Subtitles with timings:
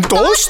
[0.00, 0.48] 都是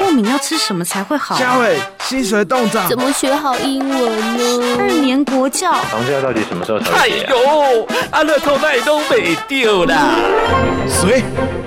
[0.00, 1.34] 过敏要吃什么才会好？
[1.38, 4.76] 嘉伟，薪水冻涨，怎么学好英文呢？
[4.78, 6.92] 二年国教，房价到底什么时候才？
[6.92, 10.14] 哎呦，阿乐透那都没丢啦！
[10.86, 11.24] 谁？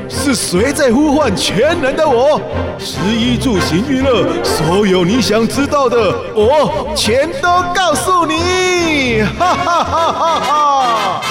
[0.07, 2.39] 是谁在呼唤全能的我？
[2.77, 9.23] 食衣住行娱乐，所有你想知道的，我全都告诉你！
[9.39, 11.21] 哈哈哈哈哈！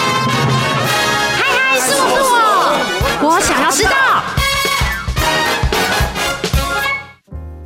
[1.39, 3.91] 嗨嗨，是我是我， 我想要知道。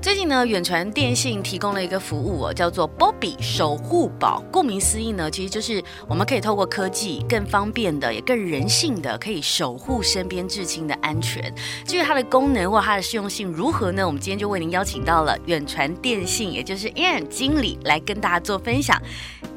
[0.06, 4.40] 最近呢，远传电信提供了一个服务哦，叫做 Bobi 守护宝。
[4.52, 11.52] 顾名思义呢，其实就是我们可以透过科技，更方便的，也更人性的，可以守护身边至亲的安全。
[11.84, 14.06] 至于它的功能或它的适用性如何呢？
[14.06, 18.96] 我们今天就为您邀请到了远传电信，也就是 Ann 经理来跟大家做分享。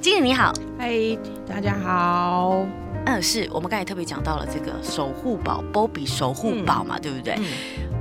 [0.01, 1.15] 经理你好，嗨，
[1.47, 2.65] 大家好。
[3.05, 7.35] 嗯，是我们刚才特别讲到了这个守护宝 Bobi 守护宝嘛，嗯、对不对？
[7.37, 7.45] 嗯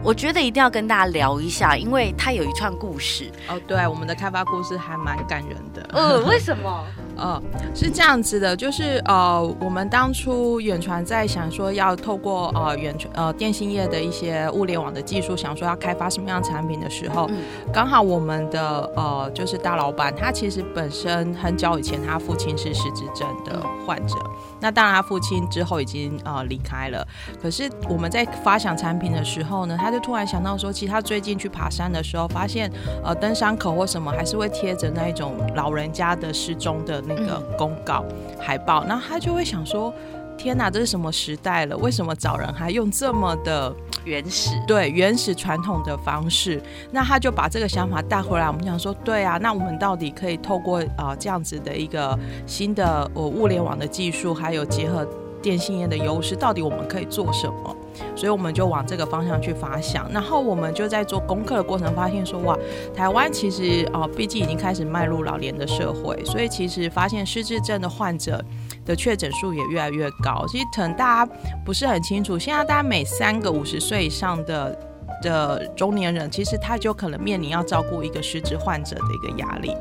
[0.02, 3.60] 我觉得一定要跟大家聊一下，因为它有一串故事哦。
[3.66, 5.86] 对，我们的开发故事还蛮感人的。
[5.92, 6.84] 呃，为什么？
[7.18, 7.42] 呃，
[7.74, 17.36] 是这样子的，就是呃，我们当初远传在想说要透过呃远传呃电信业的一些物联网的技术，想说要开发什么样产品的时候，嗯、
[17.72, 27.04] 刚好我们的呃就是大老板，他其实本身很久以前他父亲是失智症的患者，嗯、那当然他父亲之后已经呃离开了，
[27.42, 32.70] 可是我们在发想产品的时候呢，他就突然想到说，其实他最近去爬山的时候，发现
[33.04, 37.02] 呃登山口或什么还是会贴着那一种老人家的失踪的。
[37.08, 38.04] 那个公告
[38.38, 39.92] 海报，然后他就会想说
[40.36, 41.76] ：“天哪，这是什么时代了？
[41.76, 44.50] 为什么找人还用这么的原始？
[44.66, 48.46] 对，原始传统的方式？”那他就把这个想法带回来。
[48.46, 55.04] 我们想说：“对啊，那我们到底可以透过啊、呃、这样子的一个新的呃物联网的技术，还有结合
[55.42, 57.76] 电信业的优势，到底我们可以做什么？”
[58.14, 62.56] 所以我们就往这个方向去发想，然后我们就在做功课的过程发现说，哇，
[62.94, 68.44] 台湾其实哦、毕竟已经开始迈入老年的社会，所以其实发现失智症的患者
[68.84, 70.44] 的确诊数也越来越高。
[70.48, 71.32] 其实可能大家
[71.64, 74.78] 不是很清楚，现在大家每三个五十岁以上的
[75.22, 79.74] 的中年人，其实他就可能面临要照顾一个失智患者的一个压力。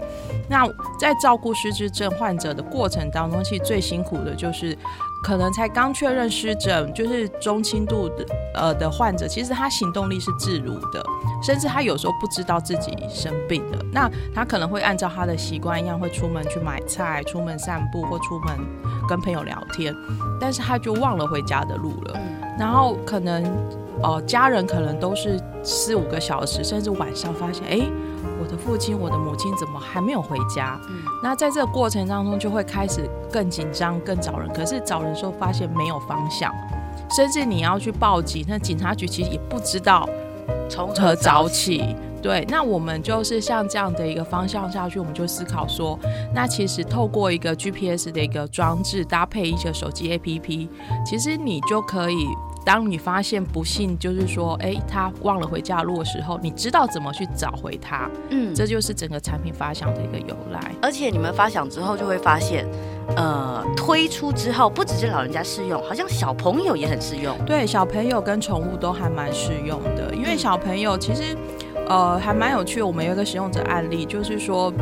[0.49, 0.65] 那
[0.99, 4.77] 在照顾失智症患者的过程当中，其实最辛苦的就是。
[5.23, 11.03] 可能才刚确认失症，就是中轻度的呃的患者，其实他行动力是自如的，
[11.43, 13.77] 甚至他有时候不知道自己生病的。
[13.91, 18.57] 那他可能会按照他的习惯一样，会出门去买菜、出门散步或出门
[19.09, 19.93] 跟朋友聊天，
[20.39, 22.19] 但是他就忘了回家的路了。
[22.57, 23.43] 然后可能
[24.01, 27.87] 哦、呃，家人可能都是四五个小时，甚至晚上发现，哎。
[28.57, 30.79] 父亲、我的母亲怎么还没有回家？
[30.89, 34.49] 嗯，那在这个过程当中，就会开始更紧张、更找人。
[34.53, 36.53] 可是找人的时候发现没有方向，
[37.15, 40.07] 甚至你要去报警，那警察局其实也不知道
[40.69, 41.95] 从何找起。
[42.21, 45.97] 对，那我们就是像这样的一个方向下去，我们就思考说，
[46.33, 50.67] 那其实透过一个 GPS 的一个装置搭配一个手机 APP，
[51.05, 52.27] 其实你就可以。
[52.67, 58.09] 当你发现不幸，就是说，哎，他忘了回家路的时候，你知道怎么去找回他。
[58.29, 60.75] 嗯，这就是整个产品发想的一个由来。
[60.81, 62.67] 而且你们发想之后，就会发现，
[63.15, 67.37] 呃，推出之后，不只是老人家适用，好像小朋友也很适用。
[67.45, 71.37] 对，小朋友跟宠物都还蛮适用的，因为小朋友其实，
[71.87, 72.81] 呃，还蛮有趣。
[72.81, 74.73] 我们有一个使用者案例，就是说。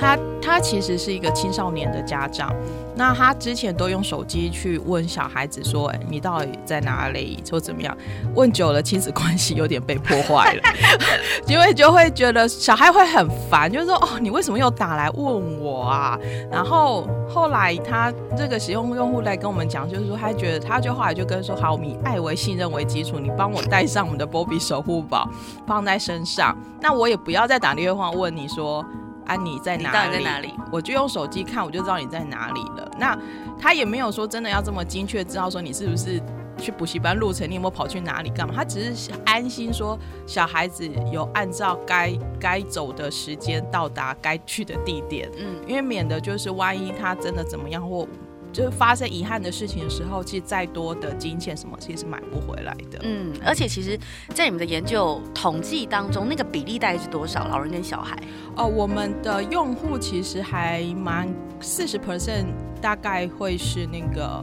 [0.00, 2.50] 他他其实是一个青少年的家长，
[2.96, 7.42] 那他之前都用手机去问小孩子说：“哎，你到底在哪里？
[7.50, 7.94] 或怎么样？”
[8.34, 10.62] 问久了，亲子关系有点被破坏了，
[11.46, 16.18] 因为就会觉得小孩会很烦，就是说：“哦，你为什么又打来问我啊？”
[16.50, 25.28] 然后后来他这个使用用户来跟我们讲，就是说他觉得他就后来就跟说：“好，我们以爱为信任为基础，你帮我带上我们的波比守护宝
[25.66, 28.82] 放在身上，那我也不要再打电话问你说。”
[29.30, 30.18] 啊，你在哪里？
[30.18, 30.52] 你在哪里？
[30.72, 32.90] 我就用手机看，我就知道你在哪里了。
[32.98, 33.16] 那
[33.58, 36.20] 他也没有说真的要这么精确知道说你是不是
[36.58, 38.52] 去补习班路程，你有没有跑去哪里干嘛？
[38.56, 39.96] 他只是安心说
[40.26, 45.30] 小孩子有按照该该走的时间到达该去的地点。
[45.38, 48.08] 嗯，因为免得就是万一他真的怎么样或。
[48.52, 52.98] 就是发生遗憾的事情的时候，其实再多的金钱什么，其实是买不回来的。
[53.02, 53.98] 嗯，而且其实，
[54.34, 57.46] 在你们的研究统计当中，那个比例大概是多少？
[57.48, 58.16] 老人跟小孩？
[58.56, 61.28] 哦，我们的用户其实还蛮
[61.60, 62.46] 四十 percent，
[62.80, 64.42] 大概会是那个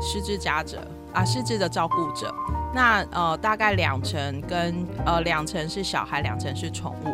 [0.00, 2.32] 失智家者啊，失智的照顾者。
[2.72, 7.08] 那呃，大概两成跟呃两成是小孩，两成是宠物。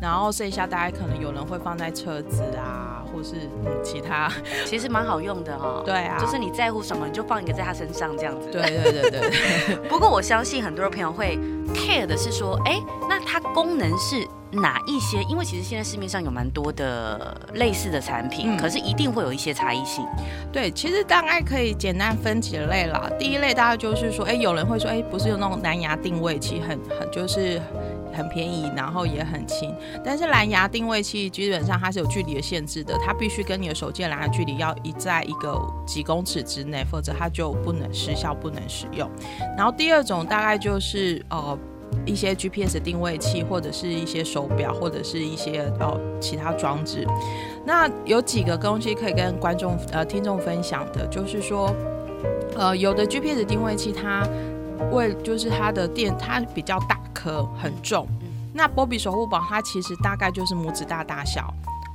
[0.00, 3.34] 然后剩下大概可能有人会放在车子啊，或是
[3.64, 4.30] 嗯其他，
[4.66, 5.82] 其实蛮好用的哈、哦。
[5.84, 8.48] 对啊，就是你在乎什么，你就放一个在他身上这样子。
[8.50, 9.76] 对对对对。
[9.88, 11.38] 不过我相信很多的朋友会
[11.74, 12.78] care 的是说，哎，
[13.08, 15.22] 那它功能是哪一些？
[15.30, 20.06] 因为其实现在市面上有蛮多的类似的产品，嗯、可是一定会有一些差异性。
[20.52, 23.10] 对，其实大概可以简单分几类啦。
[23.18, 27.60] 第一类大概就是说，哎，有人会说，哎，不是有那种蓝牙定位器，很很就是。
[28.12, 29.74] 很便宜，然后也很轻，
[30.04, 39.10] 但是蓝牙定位器基本上它是有距离的限制的，它必须跟你的手机的蓝牙距离要一在一个几公尺之内，否则它就不能失效，不能使用。
[39.56, 41.58] 然后第二种大概就是呃
[42.04, 47.06] 一些 GPS 定位器，或者是一些手表，或者是一些呃其他装置。
[47.64, 51.74] 那有几个东西可以跟观众呃听众分享的，就是说
[52.56, 54.26] 呃有的 GPS 定位器它
[54.92, 56.96] 为就是它的电它比较大。
[57.16, 58.06] 颗很重，
[58.52, 61.52] 那波比守护宝它其实大概就是拇指大大小，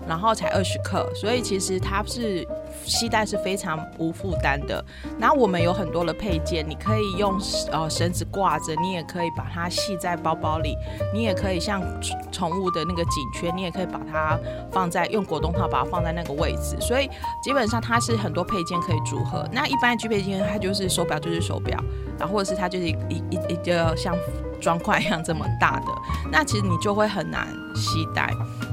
[0.08, 2.48] 然后才二十克，所以其实它是
[2.86, 4.84] 携带是非常无负担的。
[5.20, 7.40] 然后我们有很多的配件，你可以用
[7.72, 10.76] 呃绳子挂着，你也可以把它系在包包里，
[11.14, 11.82] 你也可以像
[12.32, 14.40] 宠物的那个颈圈，你也可以把它
[14.72, 16.76] 放在用果冻套把它放在那个位置。
[16.80, 17.10] 所以
[17.44, 19.48] 基本上它是很多配件可以组合。
[19.52, 21.80] 那一般的 G 配件它就是手表就是手表，
[22.18, 24.16] 然后或者是它就是一一一个像。
[24.62, 25.88] 砖块一样这么大的，
[26.32, 28.32] 那其实你就会很难携带。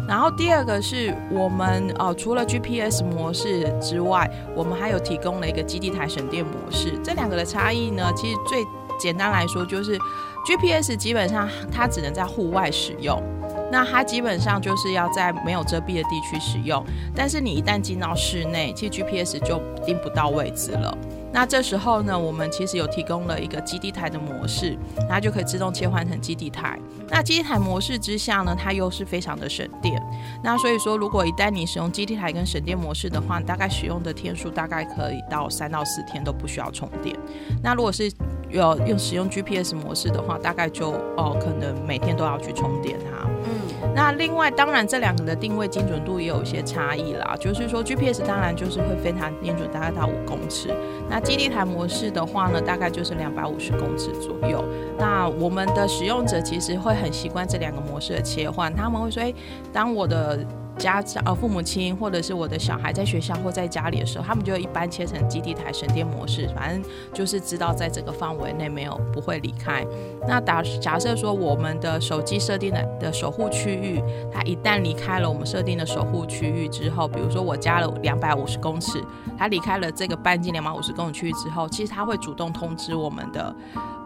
[0.09, 6.99] 然后第二个是我们哦、呃，除了 GPS 模式之外，我们还有提供了一个基地台省电模式。
[7.05, 8.65] 这两个的差异呢，其实最
[8.99, 9.99] 简单来说就是
[10.47, 13.23] GPS 基本上它只能在户外使用，
[13.71, 16.83] 那它基本上就是要在没有遮蔽的地区使用。
[17.15, 20.97] 但是你一旦进到室内，其实 GPS 就定不到位置了。
[21.33, 24.77] 那这时候呢，我们其实有提供了一个基地台的模式，
[25.09, 26.79] 它就可以自动切换成基地台。
[27.09, 30.03] 那基地台模式之下呢，它又是非常的省电。
[30.43, 37.15] 那所以说，如果一旦你使用基地台跟省电模式的话，大概使用的天数大概可以到三到四天都不需要充电。
[37.63, 38.11] 那如果是
[38.49, 43.29] 有用使用 GPS 模式的话，大概就哦可能每天都要去充电哈。
[43.45, 43.51] 嗯，
[43.95, 50.69] 那另外当然这两个的定位精准度也有一些差异啦，就是说 GPS 当然就是会非常精准，大概到五公尺。
[51.11, 54.65] 那基地台模式的话呢，大概就是两百五十公尺左右。
[54.99, 59.35] 那我们的使用者其实会很习惯这两个模式的切换，他们会说：“诶，
[59.73, 60.39] 当我的。”
[60.79, 66.83] 家长呃，父母亲或者是我的小孩在学校或在家里的时候，他们就一般切成基地台省电模式，反正
[67.13, 69.85] 就是知道在这个范围内没有不会离开。
[70.27, 74.01] 那打假设说我们的手机设定的的守护区域，
[74.33, 79.03] 它一旦离开了我们设定的守护区域之后，比如说我加了两百五十公尺，
[79.37, 83.55] 它离开了这个半径两百五十公尺区域之后，其实它会主动通知我们的。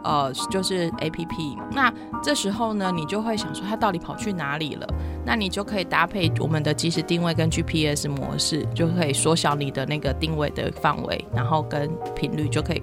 [0.05, 4.87] 呃，就是 APP，那这时候呢，你就会想说它到底跑去哪里了？
[5.25, 12.83] 那你就可以搭配我们的即时定位跟 GPS 模式，就可以缩小你的那个定位的范围，然后跟频率就可以。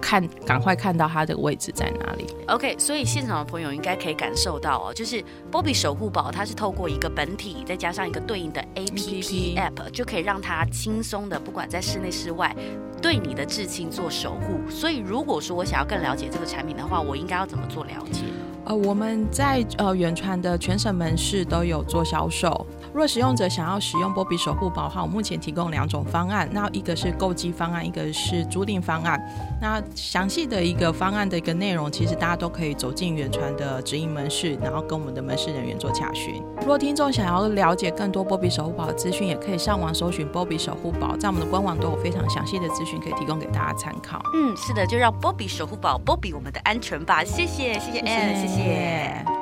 [0.00, 2.24] 看，赶快看到它的位置在哪里。
[2.46, 12.54] OK，所以现场的朋友应该可以感受到哦，就是波比守护宝，它是透过一个本体，再加上一个对应的 APP App，就可以让它轻松的，不管在室内室外，
[13.00, 14.70] 对你的至亲做守护。
[14.70, 18.24] 所以，如果说我想要更了解这个产品的话，我应该要怎么做了解？
[18.64, 22.66] 呃，我们在呃远传的全省门市都有做销售。
[22.92, 29.18] 若使用者想要使用波比守护宝的话，我目前提供两种方案，那一个是购机方案，一个是租赁方案。
[29.60, 36.42] 那详细的一个方案的一个内容，其实大家都可以走进远传的直营门市，然后跟我们的门市人员做洽询。
[36.66, 44.20] 若听众想要了解更多波比守护宝的资讯，也可以上网搜寻波比守护宝，在我们的官网都有非常详细的资可以提供给大家参考。
[44.34, 47.24] 嗯，是的，就让波比守护宝，波比我们的安全吧。
[47.24, 48.48] 谢谢，谢谢 Ann，谢谢。
[48.48, 49.37] 谢谢。